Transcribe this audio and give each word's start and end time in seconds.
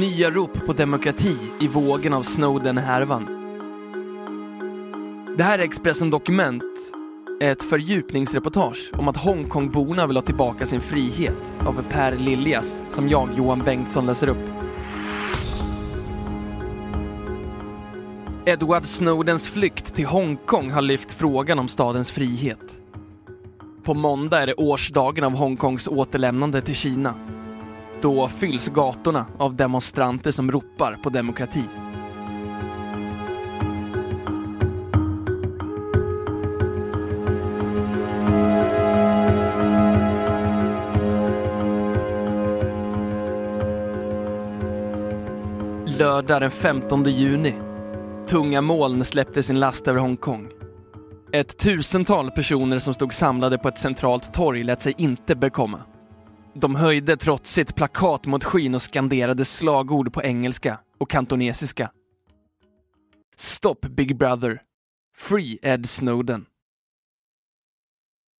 Nya 0.00 0.30
rop 0.30 0.66
på 0.66 0.72
demokrati 0.72 1.36
i 1.60 1.68
vågen 1.68 2.12
av 2.12 2.22
Snowden-härvan. 2.22 3.26
Det 5.36 5.42
här 5.42 5.58
är 5.58 5.62
Expressen 5.62 6.10
Dokument, 6.10 6.62
ett 7.40 7.62
fördjupningsreportage 7.62 8.90
om 8.98 9.08
att 9.08 9.16
Hongkongborna 9.16 10.06
vill 10.06 10.16
ha 10.16 10.22
tillbaka 10.22 10.66
sin 10.66 10.80
frihet 10.80 11.36
av 11.66 11.84
Per 11.90 12.16
Liljas, 12.16 12.82
som 12.88 13.08
jag, 13.08 13.28
Johan 13.36 13.62
Bengtsson, 13.64 14.06
läser 14.06 14.28
upp. 14.28 14.50
Edward 18.46 18.86
Snowdens 18.86 19.50
flykt 19.50 19.94
till 19.94 20.06
Hongkong 20.06 20.70
har 20.70 20.82
lyft 20.82 21.12
frågan 21.12 21.58
om 21.58 21.68
stadens 21.68 22.10
frihet. 22.10 22.80
På 23.82 23.94
måndag 23.94 24.42
är 24.42 24.46
det 24.46 24.54
årsdagen 24.54 25.24
av 25.24 25.32
Hongkongs 25.32 25.88
återlämnande 25.88 26.60
till 26.60 26.76
Kina. 26.76 27.14
Då 28.02 28.28
fylls 28.28 28.68
gatorna 28.68 29.26
av 29.38 29.56
demonstranter 29.56 30.30
som 30.30 30.52
ropar 30.52 30.98
på 31.02 31.10
demokrati. 31.10 31.64
Lördag 45.98 46.40
den 46.40 46.50
15 46.50 47.04
juni. 47.04 47.54
Tunga 48.28 48.60
moln 48.60 49.04
släppte 49.04 49.42
sin 49.42 49.60
last 49.60 49.88
över 49.88 50.00
Hongkong. 50.00 50.48
Ett 51.32 51.58
tusental 51.58 52.30
personer 52.30 52.78
som 52.78 52.94
stod 52.94 53.12
samlade 53.12 53.58
på 53.58 53.68
ett 53.68 53.78
centralt 53.78 54.34
torg 54.34 54.64
lät 54.64 54.80
sig 54.80 54.94
inte 54.98 55.34
bekomma. 55.36 55.80
De 56.54 56.74
höjde 56.74 57.16
trotsigt 57.16 57.74
plakat 57.74 58.26
mot 58.26 58.44
skyn 58.44 58.74
och 58.74 58.82
skanderade 58.82 59.44
slagord 59.44 60.12
på 60.12 60.22
engelska 60.22 60.80
och 60.98 61.10
kantonesiska. 61.10 61.90
Stop 63.36 63.74
Big 63.80 64.16
Brother. 64.16 64.60
Free 65.16 65.58
Ed 65.62 65.88
Snowden. 65.88 66.46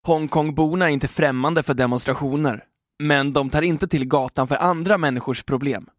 Hongkongborna 0.06 0.84
är 0.84 0.92
inte 0.92 1.08
främmande 1.08 1.62
för 1.62 1.74
demonstrationer, 1.74 2.64
men 3.02 3.32
de 3.32 3.50
tar 3.50 3.62
inte 3.62 3.88
till 3.88 4.08
gatan 4.08 4.48
för 4.48 4.56
andra 4.56 4.98
människors 4.98 5.42
problem. 5.42 5.90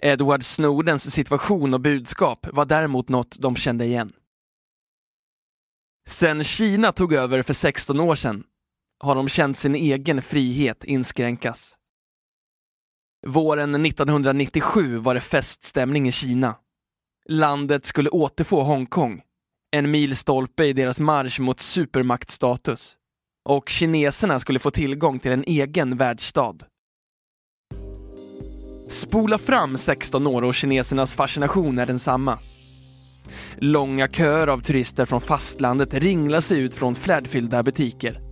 Edward 0.00 0.44
Snowdens 0.44 1.14
situation 1.14 1.74
och 1.74 1.80
budskap 1.80 2.46
var 2.52 2.64
däremot 2.64 3.08
något 3.08 3.36
de 3.38 3.56
kände 3.56 3.84
igen. 3.84 4.12
Sen 6.06 6.44
Kina 6.44 6.92
tog 6.92 7.12
över 7.12 7.42
för 7.42 7.54
16 7.54 8.00
år 8.00 8.14
sedan 8.14 8.44
har 9.00 9.14
de 9.14 9.28
känt 9.28 9.58
sin 9.58 9.74
egen 9.74 10.22
frihet 10.22 10.84
inskränkas. 10.84 11.74
Våren 13.26 13.86
1997 13.86 14.96
var 14.96 15.14
det 15.14 15.20
feststämning 15.20 16.08
i 16.08 16.12
Kina. 16.12 16.56
Landet 17.28 17.86
skulle 17.86 18.10
återfå 18.10 18.62
Hongkong, 18.62 19.22
en 19.70 19.90
milstolpe 19.90 20.64
i 20.64 20.72
deras 20.72 21.00
marsch 21.00 21.40
mot 21.40 21.60
supermaktstatus. 21.60 22.96
Och 23.44 23.68
kineserna 23.68 24.38
skulle 24.40 24.58
få 24.58 24.70
tillgång 24.70 25.18
till 25.18 25.32
en 25.32 25.44
egen 25.46 25.96
världsstad. 25.96 26.56
Spola 28.88 29.38
fram 29.38 29.76
16 29.76 30.26
år 30.26 30.42
och 30.42 30.54
kinesernas 30.54 31.14
fascination 31.14 31.78
är 31.78 31.86
densamma. 31.86 32.38
Långa 33.56 34.08
köer 34.08 34.46
av 34.46 34.60
turister 34.60 35.06
från 35.06 35.20
fastlandet 35.20 35.94
ringlar 35.94 36.40
sig 36.40 36.60
ut 36.60 36.74
från 36.74 36.94
flärdfyllda 36.94 37.62
butiker. 37.62 38.27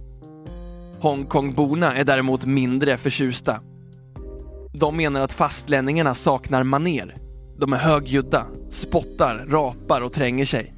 Hongkongborna 1.06 1.94
är 1.94 2.04
däremot 2.04 2.44
mindre 2.44 2.96
förtjusta. 2.96 3.60
De 4.72 4.96
menar 4.96 5.20
att 5.20 5.32
fastlänningarna 5.32 6.14
saknar 6.14 6.62
maner. 6.62 7.14
De 7.58 7.72
är 7.72 7.76
högljudda, 7.76 8.46
spottar, 8.70 9.46
rapar 9.48 10.00
och 10.00 10.12
tränger 10.12 10.44
sig. 10.44 10.74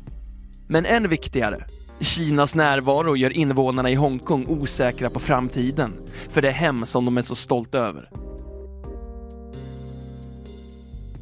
Men 0.69 0.87
än 0.87 1.09
viktigare, 1.09 1.65
Kinas 2.01 2.55
närvaro 2.55 3.17
gör 3.17 3.37
invånarna 3.37 3.91
i 3.91 3.95
Hongkong 3.95 4.47
osäkra 4.49 5.11
på 5.11 5.21
framtiden, 5.21 5.93
för 6.31 6.43
det 6.43 6.51
hem 6.51 6.87
som 6.87 7.05
de 7.05 7.19
är 7.19 7.23
så 7.23 7.35
stolta 7.35 7.79
över. 7.79 8.11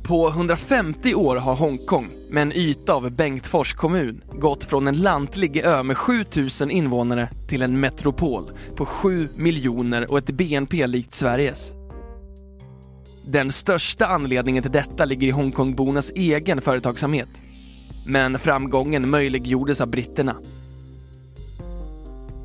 På 0.06 0.28
150 0.28 1.14
år 1.14 1.36
har 1.36 1.54
Hongkong, 1.54 2.10
med 2.30 2.42
en 2.42 2.52
yta 2.52 2.94
av 2.94 3.10
Bengtfors 3.10 3.74
kommun, 3.74 4.22
gått 4.32 4.64
från 4.64 4.88
en 4.88 4.96
lantlig 4.96 5.56
ö 5.56 5.82
med 5.82 5.96
7000 5.96 6.70
invånare 6.70 7.28
till 7.48 7.62
en 7.62 7.80
metropol 7.80 8.50
på 8.76 8.86
7 8.86 9.28
miljoner 9.36 10.10
och 10.10 10.18
ett 10.18 10.30
BNP 10.30 10.86
likt 10.86 11.14
Sveriges. 11.14 11.72
Den 13.24 13.52
största 13.52 14.06
anledningen 14.06 14.62
till 14.62 14.72
detta 14.72 15.04
ligger 15.04 15.26
i 15.26 15.30
Hongkongbornas 15.30 16.10
egen 16.14 16.60
företagsamhet. 16.60 17.28
Men 18.06 18.38
framgången 18.38 19.10
möjliggjordes 19.10 19.80
av 19.80 19.88
britterna. 19.88 20.36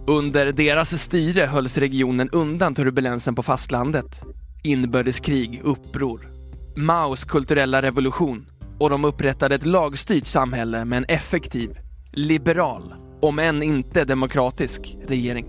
Under 0.08 0.52
deras 0.52 1.02
styre 1.02 1.46
hölls 1.46 1.78
regionen 1.78 2.30
undan 2.30 2.76
turbulensen 2.76 3.36
på 3.36 3.44
fastlandet. 3.44 4.22
Inbördeskrig, 4.64 5.62
uppror, 5.64 6.31
Maos 6.76 7.26
kulturella 7.26 7.82
revolution 7.82 8.46
och 8.80 8.90
de 8.90 9.06
upprättade 9.06 9.56
ett 9.56 9.66
lagstyrt 9.66 10.26
samhälle 10.26 10.86
med 10.86 10.98
en 10.98 11.06
effektiv, 11.08 11.80
liberal, 12.12 12.94
om 13.22 13.40
än 13.40 13.64
inte 13.64 14.06
demokratisk, 14.06 14.98
regering. 15.08 15.46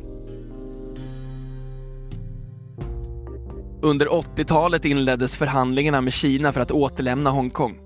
Under 3.82 4.06
80-talet 4.06 4.84
inleddes 4.84 5.36
förhandlingarna 5.36 6.00
med 6.00 6.12
Kina 6.12 6.52
för 6.52 6.60
att 6.60 6.70
återlämna 6.70 7.30
Hongkong. 7.30 7.80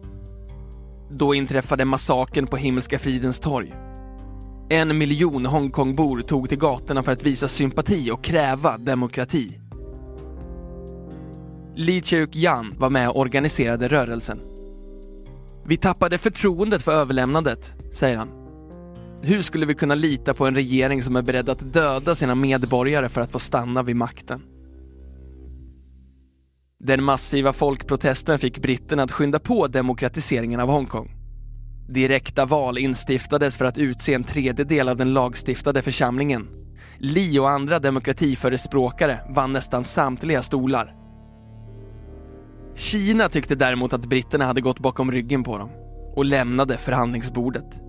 Då 1.10 1.34
inträffade 1.34 1.84
massakern 1.84 2.47
på 2.47 2.56
Himmelska 2.56 2.98
fridens 2.98 3.41
torg. 3.41 3.74
En 4.70 4.98
miljon 4.98 5.47
Hongkongbor 5.47 6.22
tog 6.22 6.48
till 6.48 6.58
gatorna 6.58 7.03
för 7.03 7.12
att 7.12 7.22
visa 7.22 7.48
sympati 7.48 8.10
och 8.10 8.24
kräva 8.24 8.78
demokrati. 8.78 9.60
Lee 11.78 12.00
Cheuk-Yan 12.00 12.75
var 12.78 12.91
med 12.91 13.09
och 13.09 13.19
organiserade 13.19 13.88
rörelsen. 13.88 14.41
Vi 15.66 15.76
tappade 15.76 16.19
förtroendet 16.19 16.82
för 16.82 16.92
överlämnandet, 16.92 17.75
säger 17.92 18.16
han. 18.16 18.28
Hur 19.22 19.42
skulle 19.42 19.66
vi 19.66 19.75
kunna 19.75 19.94
lita 19.94 20.34
på 20.34 20.47
en 20.47 20.54
regering 20.54 21.03
som 21.03 21.16
är 21.16 21.22
beredd 21.22 21.48
att 21.48 21.72
döda 21.72 22.15
sina 22.15 22.34
medborgare 22.34 23.09
för 23.09 23.20
att 23.20 23.32
få 23.32 23.38
stanna 23.38 23.82
vid 23.82 23.97
makten? 23.97 24.42
Den 26.78 27.04
massiva 27.04 27.53
folkprotesten 27.53 28.38
fick 28.38 28.59
britterna 28.59 29.03
att 29.03 29.12
skynda 29.12 29.38
på 29.38 29.66
demokratiseringen 29.66 30.60
av 30.60 30.69
Hongkong. 30.69 31.10
Direkta 31.88 32.44
val 32.44 32.78
instiftades 32.78 33.56
för 33.56 33.65
att 33.65 33.78
utse 33.78 34.15
en 34.15 34.25
tredjedel 34.25 34.88
av 34.88 34.97
den 34.97 35.12
lagstiftade 35.12 35.82
församlingen. 35.82 36.48
Lee 36.98 37.41
och 37.41 37.50
andra 37.50 37.78
demokratiförespråkare 37.78 39.20
vann 39.28 39.53
nästan 39.53 39.84
samtliga 39.84 40.42
stolar. 40.42 41.06
Kina 42.76 43.28
tyckte 43.28 43.54
däremot 43.54 43.92
att 43.92 44.06
britterna 44.06 44.45
hade 44.45 44.60
gått 44.60 44.78
bakom 44.78 45.12
ryggen 45.12 45.45
på 45.45 45.59
dem 45.59 45.71
och 46.15 46.24
lämnade 46.24 46.78
förhandlingsbordet. 46.78 47.80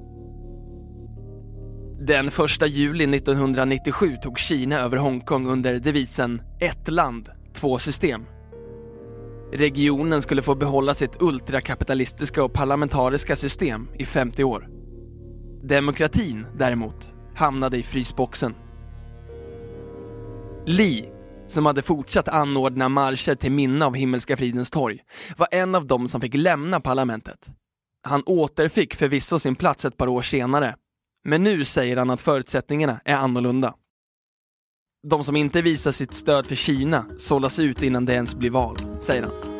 Den 1.99 2.27
1 2.27 2.33
juli 2.67 3.17
1997 3.17 4.17
tog 4.21 4.39
Kina 4.39 4.79
över 4.79 4.97
Hongkong 4.97 5.47
under 5.47 5.79
devisen 5.79 6.41
ett 6.59 6.87
land, 6.87 7.29
två 7.53 7.79
system. 7.79 8.25
Regionen 9.53 10.21
skulle 10.21 10.41
få 10.41 10.55
behålla 10.55 10.93
sitt 10.93 11.21
ultrakapitalistiska 11.21 12.43
och 12.43 12.53
parlamentariska 12.53 13.35
system 13.35 13.87
i 13.93 14.05
50 14.05 14.43
år. 14.43 14.67
Demokratin 15.63 16.45
däremot 16.57 17.13
hamnade 17.35 17.77
i 17.77 17.83
frysboxen. 17.83 18.55
Li, 20.65 21.09
som 21.47 21.65
hade 21.65 21.81
fortsatt 21.81 22.27
anordna 22.27 22.89
marscher 22.89 23.35
till 23.35 23.51
minne 23.51 23.85
av 23.85 23.95
Himmelska 23.95 24.37
fridens 24.37 24.71
torg, 24.71 24.99
var 25.37 25.47
en 25.51 25.75
av 25.75 25.87
dem 25.87 26.07
som 26.07 26.21
fick 26.21 26.33
lämna 26.33 26.79
parlamentet. 26.79 27.47
Han 28.07 28.23
återfick 28.25 28.95
förvisso 28.95 29.39
sin 29.39 29.55
plats 29.55 29.85
ett 29.85 29.97
par 29.97 30.07
år 30.07 30.21
senare, 30.21 30.75
men 31.25 31.43
nu 31.43 31.65
säger 31.65 31.97
han 31.97 32.09
att 32.09 32.21
förutsättningarna 32.21 32.99
är 33.05 33.15
annorlunda. 33.15 33.73
De 35.07 35.23
som 35.23 35.35
inte 35.35 35.61
visar 35.61 35.91
sitt 35.91 36.13
stöd 36.13 36.45
för 36.45 36.55
Kina 36.55 37.05
sållas 37.17 37.59
ut 37.59 37.83
innan 37.83 38.05
det 38.05 38.13
ens 38.13 38.35
blir 38.35 38.49
val, 38.49 38.97
säger 38.99 39.23
han. 39.23 39.56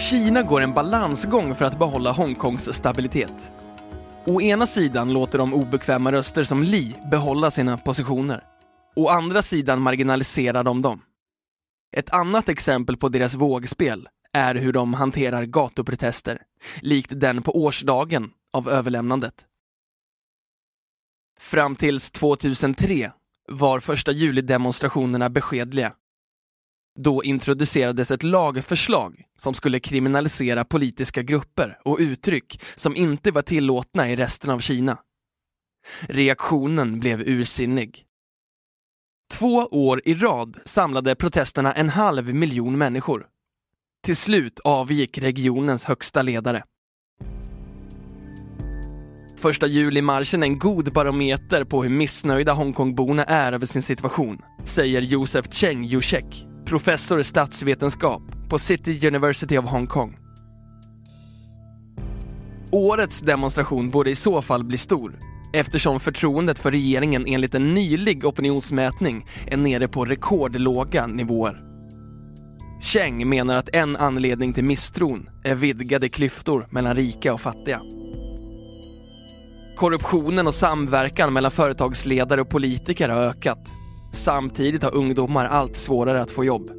Kina 0.00 0.42
går 0.42 0.60
en 0.60 0.74
balansgång 0.74 1.54
för 1.54 1.64
att 1.64 1.78
behålla 1.78 2.12
Hongkongs 2.12 2.74
stabilitet. 2.74 3.52
Å 4.26 4.40
ena 4.40 4.66
sidan 4.66 5.12
låter 5.12 5.38
de 5.38 5.54
obekväma 5.54 6.12
röster 6.12 6.44
som 6.44 6.62
Li 6.62 6.96
behålla 7.10 7.50
sina 7.50 7.78
positioner. 7.78 8.44
Å 8.96 9.08
andra 9.08 9.42
sidan 9.42 9.82
marginaliserar 9.82 10.64
de 10.64 10.82
dem. 10.82 11.02
Ett 11.96 12.10
annat 12.10 12.48
exempel 12.48 12.96
på 12.96 13.08
deras 13.08 13.34
vågspel 13.34 14.08
är 14.32 14.54
hur 14.54 14.72
de 14.72 14.94
hanterar 14.94 15.44
gatuprotester, 15.44 16.42
likt 16.80 17.20
den 17.20 17.42
på 17.42 17.62
årsdagen 17.64 18.30
av 18.52 18.68
överlämnandet. 18.68 19.34
Fram 21.40 21.76
tills 21.76 22.10
2003 22.10 23.12
var 23.48 23.80
första 23.80 24.12
juli-demonstrationerna 24.12 25.30
beskedliga. 25.30 25.92
Då 26.98 27.24
introducerades 27.24 28.10
ett 28.10 28.22
lagförslag 28.22 29.22
som 29.38 29.54
skulle 29.54 29.80
kriminalisera 29.80 30.64
politiska 30.64 31.22
grupper 31.22 31.78
och 31.84 31.98
uttryck 32.00 32.62
som 32.74 32.96
inte 32.96 33.30
var 33.30 33.42
tillåtna 33.42 34.10
i 34.10 34.16
resten 34.16 34.50
av 34.50 34.58
Kina. 34.58 34.98
Reaktionen 36.00 37.00
blev 37.00 37.20
ursinnig. 37.20 38.04
Två 39.32 39.56
år 39.70 40.02
i 40.04 40.14
rad 40.14 40.60
samlade 40.64 41.14
protesterna 41.14 41.72
en 41.72 41.88
halv 41.88 42.34
miljon 42.34 42.78
människor. 42.78 43.26
Till 44.04 44.16
slut 44.16 44.60
avgick 44.60 45.18
regionens 45.18 45.84
högsta 45.84 46.22
ledare. 46.22 46.64
Första 49.36 49.66
juli-marschen 49.66 50.42
är 50.42 50.46
en 50.46 50.58
god 50.58 50.92
barometer 50.92 51.64
på 51.64 51.82
hur 51.82 51.90
missnöjda 51.90 52.52
Hongkongborna 52.52 53.24
är 53.24 53.52
över 53.52 53.66
sin 53.66 53.82
situation, 53.82 54.38
säger 54.64 55.02
Josef 55.02 55.46
Cheng 55.52 55.84
Yushek, 55.84 56.49
professor 56.70 57.20
i 57.20 57.24
statsvetenskap 57.24 58.22
på 58.48 58.58
City 58.58 59.06
University 59.06 59.58
of 59.58 59.64
Hong 59.64 59.86
Kong. 59.86 60.16
Årets 62.72 63.20
demonstration 63.20 63.90
borde 63.90 64.10
i 64.10 64.14
så 64.14 64.42
fall 64.42 64.64
bli 64.64 64.78
stor, 64.78 65.18
eftersom 65.52 66.00
förtroendet 66.00 66.58
för 66.58 66.70
regeringen 66.70 67.26
enligt 67.26 67.54
en 67.54 67.74
nylig 67.74 68.24
opinionsmätning 68.24 69.26
är 69.46 69.56
nere 69.56 69.88
på 69.88 70.04
rekordlåga 70.04 71.06
nivåer. 71.06 71.62
Cheng 72.80 73.28
menar 73.28 73.54
att 73.54 73.68
en 73.72 73.96
anledning 73.96 74.52
till 74.52 74.64
misstron 74.64 75.28
är 75.44 75.54
vidgade 75.54 76.08
klyftor 76.08 76.66
mellan 76.70 76.96
rika 76.96 77.34
och 77.34 77.40
fattiga. 77.40 77.80
Korruptionen 79.76 80.46
och 80.46 80.54
samverkan 80.54 81.32
mellan 81.32 81.50
företagsledare 81.50 82.40
och 82.40 82.50
politiker 82.50 83.08
har 83.08 83.22
ökat. 83.22 83.72
Samtidigt 84.12 84.82
har 84.82 84.94
ungdomar 84.94 85.46
allt 85.46 85.76
svårare 85.76 86.22
att 86.22 86.30
få 86.30 86.44
jobb. 86.44 86.70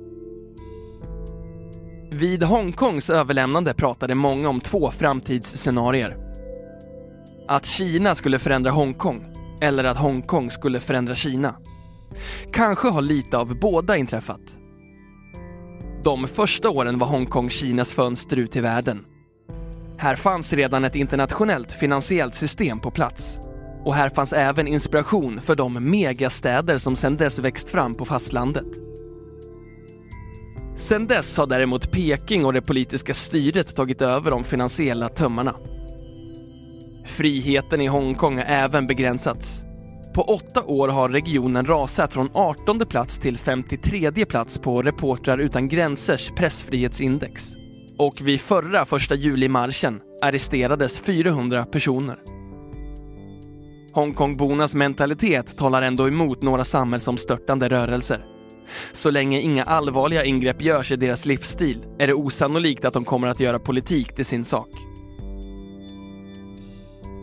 Vid 2.11 2.43
Hongkongs 2.43 3.09
överlämnande 3.09 3.73
pratade 3.73 4.15
många 4.15 4.49
om 4.49 4.59
två 4.59 4.91
framtidsscenarier. 4.91 6.17
Att 7.47 7.65
Kina 7.65 8.15
skulle 8.15 8.39
förändra 8.39 8.71
Hongkong 8.71 9.25
eller 9.61 9.83
att 9.83 9.97
Hongkong 9.97 10.51
skulle 10.51 10.79
förändra 10.79 11.15
Kina. 11.15 11.55
Kanske 12.53 12.87
har 12.87 13.01
lite 13.01 13.37
av 13.37 13.59
båda 13.59 13.97
inträffat. 13.97 14.57
De 16.03 16.27
första 16.27 16.69
åren 16.69 16.99
var 16.99 17.07
Hongkong 17.07 17.49
Kinas 17.49 17.93
fönster 17.93 18.37
ut 18.37 18.51
till 18.51 18.61
världen. 18.61 19.05
Här 19.97 20.15
fanns 20.15 20.53
redan 20.53 20.83
ett 20.83 20.95
internationellt 20.95 21.71
finansiellt 21.71 22.35
system 22.35 22.79
på 22.79 22.91
plats. 22.91 23.39
Och 23.85 23.95
här 23.95 24.09
fanns 24.09 24.33
även 24.33 24.67
inspiration 24.67 25.41
för 25.41 25.55
de 25.55 25.89
megastäder 25.91 26.77
som 26.77 26.95
sedan 26.95 27.17
dess 27.17 27.39
växt 27.39 27.69
fram 27.69 27.95
på 27.95 28.05
fastlandet. 28.05 28.65
Sedan 30.77 31.07
dess 31.07 31.37
har 31.37 31.47
däremot 31.47 31.91
Peking 31.91 32.45
och 32.45 32.53
det 32.53 32.61
politiska 32.61 33.13
styret 33.13 33.75
tagit 33.75 34.01
över 34.01 34.31
de 34.31 34.43
finansiella 34.43 35.09
tömmarna. 35.09 35.55
Friheten 37.05 37.81
i 37.81 37.87
Hongkong 37.87 38.37
har 38.37 38.45
även 38.45 38.87
begränsats. 38.87 39.63
På 40.13 40.21
åtta 40.21 40.63
år 40.63 40.87
har 40.87 41.09
regionen 41.09 41.65
rasat 41.65 42.13
från 42.13 42.29
18 42.33 42.79
plats 42.79 43.19
till 43.19 43.37
53 43.37 44.25
plats 44.25 44.57
på 44.57 44.81
Reportrar 44.81 45.37
utan 45.37 45.67
gränsers 45.67 46.31
pressfrihetsindex. 46.31 47.51
Och 47.97 48.21
vid 48.21 48.41
förra 48.41 48.85
första 48.85 49.15
juli-marschen 49.15 49.99
arresterades 50.21 50.99
400 50.99 51.65
personer. 51.65 52.40
Hongkongbornas 53.93 54.75
mentalitet 54.75 55.57
talar 55.57 55.81
ändå 55.81 56.07
emot 56.07 56.41
några 56.41 56.63
samhällsomstörtande 56.63 57.69
rörelser. 57.69 58.25
Så 58.91 59.11
länge 59.11 59.39
inga 59.39 59.63
allvarliga 59.63 60.25
ingrepp 60.25 60.61
görs 60.61 60.91
i 60.91 60.95
deras 60.95 61.25
livsstil 61.25 61.85
är 61.99 62.07
det 62.07 62.13
osannolikt 62.13 62.85
att 62.85 62.93
de 62.93 63.05
kommer 63.05 63.27
att 63.27 63.39
göra 63.39 63.59
politik 63.59 64.15
till 64.15 64.25
sin 64.25 64.45
sak. 64.45 64.69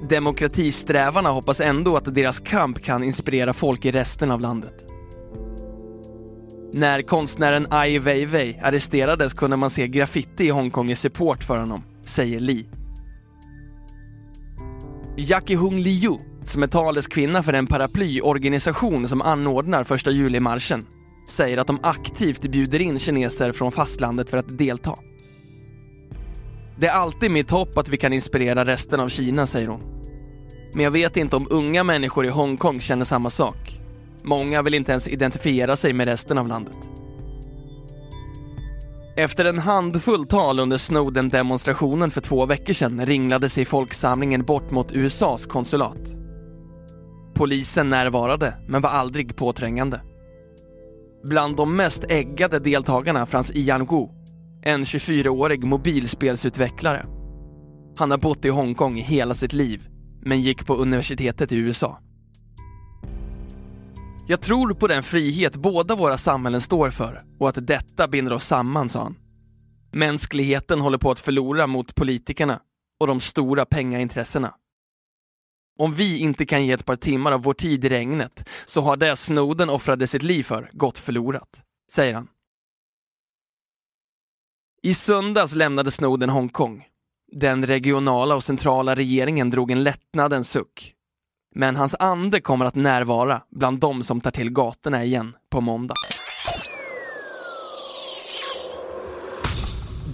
Demokratisträvarna 0.08 1.30
hoppas 1.30 1.60
ändå 1.60 1.96
att 1.96 2.14
deras 2.14 2.40
kamp 2.40 2.82
kan 2.82 3.04
inspirera 3.04 3.52
folk 3.52 3.84
i 3.84 3.90
resten 3.90 4.30
av 4.30 4.40
landet. 4.40 4.74
När 6.72 7.02
konstnären 7.02 7.66
Ai 7.70 7.98
Weiwei 7.98 8.60
arresterades 8.62 9.34
kunde 9.34 9.56
man 9.56 9.70
se 9.70 9.88
graffiti 9.88 10.44
i 10.44 10.50
Hongkong 10.50 10.90
i 10.90 10.96
support 10.96 11.42
för 11.42 11.58
honom, 11.58 11.82
säger 12.02 12.40
Li. 12.40 12.68
Jackie 15.16 15.56
Hung 15.56 15.76
Liu, 15.76 16.16
som 16.48 16.62
är 16.62 16.66
taleskvinna 16.66 17.42
för 17.42 17.52
den 17.52 17.66
paraplyorganisation 17.66 19.08
som 19.08 19.22
anordnar 19.22 19.84
första 19.84 20.10
juli-marschen, 20.10 20.86
säger 21.28 21.58
att 21.58 21.66
de 21.66 21.78
aktivt 21.82 22.40
bjuder 22.40 22.80
in 22.80 22.98
kineser 22.98 23.52
från 23.52 23.72
fastlandet 23.72 24.30
för 24.30 24.36
att 24.36 24.58
delta. 24.58 24.94
Det 26.76 26.86
är 26.86 26.92
alltid 26.92 27.30
mitt 27.30 27.50
hopp 27.50 27.78
att 27.78 27.88
vi 27.88 27.96
kan 27.96 28.12
inspirera 28.12 28.64
resten 28.64 29.00
av 29.00 29.08
Kina, 29.08 29.46
säger 29.46 29.68
hon. 29.68 29.80
Men 30.74 30.84
jag 30.84 30.90
vet 30.90 31.16
inte 31.16 31.36
om 31.36 31.46
unga 31.50 31.84
människor 31.84 32.26
i 32.26 32.28
Hongkong 32.28 32.80
känner 32.80 33.04
samma 33.04 33.30
sak. 33.30 33.80
Många 34.24 34.62
vill 34.62 34.74
inte 34.74 34.92
ens 34.92 35.08
identifiera 35.08 35.76
sig 35.76 35.92
med 35.92 36.06
resten 36.06 36.38
av 36.38 36.48
landet. 36.48 36.78
Efter 39.16 39.44
en 39.44 39.58
handfull 39.58 40.26
tal 40.26 40.60
under 40.60 40.76
Snowden-demonstrationen 40.76 42.10
för 42.10 42.20
två 42.20 42.46
veckor 42.46 42.72
sedan 42.72 43.06
ringlade 43.06 43.48
sig 43.48 43.64
folksamlingen 43.64 44.42
bort 44.42 44.70
mot 44.70 44.92
USAs 44.92 45.46
konsulat. 45.46 46.17
Polisen 47.38 47.90
närvarade, 47.90 48.54
men 48.66 48.82
var 48.82 48.90
aldrig 48.90 49.36
påträngande. 49.36 50.00
Bland 51.24 51.56
de 51.56 51.76
mest 51.76 52.04
äggade 52.08 52.58
deltagarna 52.58 53.26
fanns 53.26 53.52
Ian 53.54 53.86
Wu, 53.86 54.08
en 54.62 54.84
24-årig 54.84 55.64
mobilspelsutvecklare. 55.64 57.06
Han 57.98 58.10
har 58.10 58.18
bott 58.18 58.44
i 58.44 58.48
Hongkong 58.48 58.98
i 58.98 59.02
hela 59.02 59.34
sitt 59.34 59.52
liv, 59.52 59.88
men 60.20 60.40
gick 60.40 60.66
på 60.66 60.74
universitetet 60.74 61.52
i 61.52 61.56
USA. 61.56 61.98
Jag 64.28 64.40
tror 64.40 64.74
på 64.74 64.86
den 64.86 65.02
frihet 65.02 65.56
båda 65.56 65.94
våra 65.94 66.18
samhällen 66.18 66.60
står 66.60 66.90
för 66.90 67.20
och 67.40 67.48
att 67.48 67.66
detta 67.66 68.08
binder 68.08 68.32
oss 68.32 68.46
samman, 68.46 68.88
sa 68.88 69.02
han. 69.02 69.16
Mänskligheten 69.92 70.80
håller 70.80 70.98
på 70.98 71.10
att 71.10 71.20
förlora 71.20 71.66
mot 71.66 71.94
politikerna 71.94 72.60
och 73.00 73.06
de 73.06 73.20
stora 73.20 73.64
pengaintressena. 73.64 74.54
Om 75.78 75.94
vi 75.94 76.18
inte 76.18 76.46
kan 76.46 76.66
ge 76.66 76.72
ett 76.72 76.84
par 76.84 76.96
timmar 76.96 77.32
av 77.32 77.42
vår 77.42 77.54
tid 77.54 77.84
i 77.84 77.88
regnet 77.88 78.48
så 78.64 78.80
har 78.80 78.96
det 78.96 79.16
Snowden 79.16 79.70
offrade 79.70 80.06
sitt 80.06 80.22
liv 80.22 80.42
för 80.42 80.70
gått 80.72 80.98
förlorat, 80.98 81.62
säger 81.90 82.14
han. 82.14 82.28
I 84.82 84.94
söndags 84.94 85.54
lämnade 85.54 85.90
Snowden 85.90 86.30
Hongkong. 86.30 86.84
Den 87.32 87.66
regionala 87.66 88.34
och 88.34 88.44
centrala 88.44 88.94
regeringen 88.94 89.50
drog 89.50 89.70
en 89.70 89.82
lättnadens 89.82 90.50
suck. 90.50 90.94
Men 91.54 91.76
hans 91.76 91.94
ande 91.98 92.40
kommer 92.40 92.64
att 92.64 92.74
närvara 92.74 93.42
bland 93.50 93.80
de 93.80 94.02
som 94.02 94.20
tar 94.20 94.30
till 94.30 94.50
gatorna 94.50 95.04
igen 95.04 95.36
på 95.50 95.60
måndag. 95.60 95.94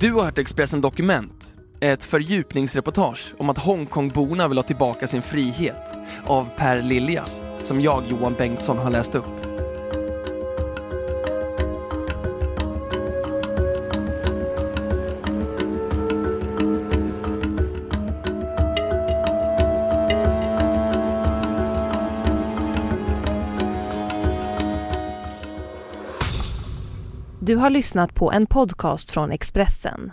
Du 0.00 0.12
har 0.12 0.25
hört 0.25 0.38
Expressen 0.38 0.80
Dokument, 0.80 1.54
ett 1.92 2.04
fördjupningsreportage 2.04 3.34
om 3.38 3.50
att 3.50 3.58
Hongkongborna 3.58 4.48
vill 4.48 4.58
ha 4.58 4.62
tillbaka 4.62 5.06
sin 5.06 5.22
frihet 5.22 5.92
av 6.26 6.50
Per 6.56 6.82
Liljas, 6.82 7.44
som 7.60 7.80
jag, 7.80 8.02
Johan 8.08 8.34
Bengtsson, 8.34 8.78
har 8.78 8.90
läst 8.90 9.14
upp. 9.14 9.24
Du 27.40 27.56
har 27.56 27.70
lyssnat 27.70 28.14
på 28.14 28.32
en 28.32 28.46
podcast 28.46 29.10
från 29.10 29.32
Expressen. 29.32 30.12